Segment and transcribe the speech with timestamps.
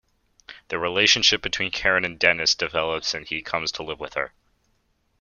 [0.69, 4.33] The relationship between Karen and Denys develops and he comes to live with her.